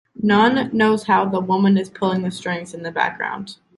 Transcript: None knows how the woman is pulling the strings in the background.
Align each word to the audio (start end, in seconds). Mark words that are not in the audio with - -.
None 0.23 0.75
knows 0.75 1.03
how 1.03 1.25
the 1.25 1.39
woman 1.39 1.77
is 1.77 1.91
pulling 1.91 2.23
the 2.23 2.31
strings 2.31 2.73
in 2.73 2.81
the 2.81 2.89
background. 2.89 3.57